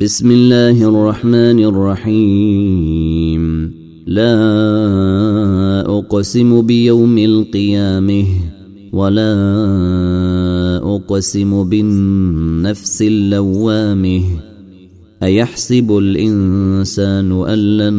[0.00, 3.42] بسم الله الرحمن الرحيم.
[4.06, 4.36] لا
[5.98, 8.24] أقسم بيوم القيامة
[8.92, 9.32] ولا
[10.84, 14.22] أقسم بالنفس اللوامة.
[15.22, 17.94] أيحسب الإنسان أن لن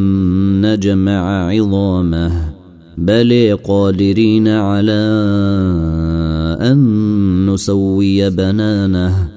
[0.65, 2.53] نجمع عظامه؟
[2.97, 5.01] بل قادرين على
[6.61, 9.36] أن نسوي بنانه.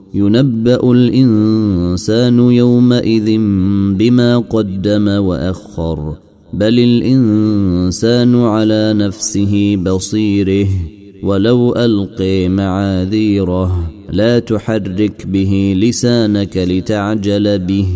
[0.13, 3.37] ينبأ الإنسان يومئذ
[3.97, 6.15] بما قدم وأخر
[6.53, 10.67] بل الإنسان على نفسه بصيره
[11.23, 17.87] ولو ألقي معاذيره لا تحرك به لسانك لتعجل به.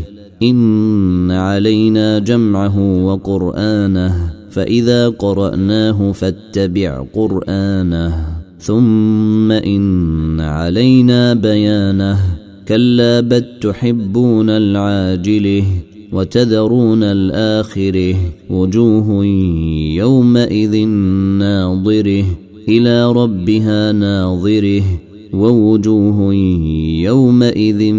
[0.43, 8.44] إن علينا جمعه وقرآنه فإذا قرأناه فاتبع قرآنه.
[8.65, 12.19] ثم إن علينا بيانه.
[12.67, 15.63] كلا بل تحبون العاجله
[16.11, 18.15] وتذرون الآخره.
[18.49, 19.25] وجوه
[19.95, 20.87] يومئذ
[21.39, 22.25] ناظره.
[22.69, 24.83] إلى ربها ناظره.
[25.33, 26.33] ووجوه
[27.03, 27.93] يومئذ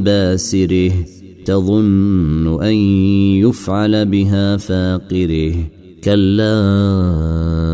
[0.00, 0.92] باسره.
[1.44, 2.74] تظن أن
[3.44, 5.54] يفعل بها فاقره.
[6.04, 7.73] كلا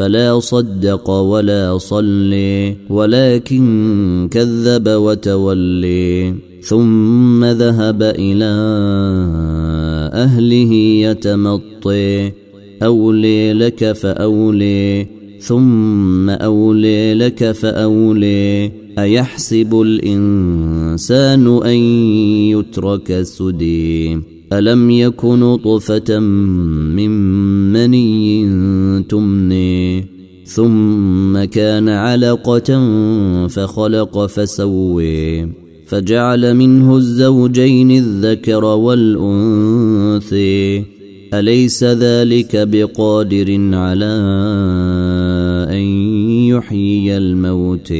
[0.00, 6.34] فلا صدق ولا صلي ولكن كذب وتولي.
[6.62, 8.52] ثم ذهب إلى
[10.14, 12.32] أهله يتمطي.
[12.82, 15.06] أولي لك فأولي
[15.40, 18.72] ثم أولي لك فأولي.
[18.98, 21.76] أيحسب الإنسان أن
[22.56, 27.10] يترك سدي؟ ألم يكن طفة من
[27.72, 30.06] مني تمني
[30.44, 32.88] ثم كان علقة
[33.46, 35.48] فخلق فسوي
[35.86, 39.80] فجعل منه الزوجين الذكر والأنثي
[41.34, 44.14] أليس ذلك بقادر على
[45.70, 45.82] أن
[46.46, 47.92] يحيي الموت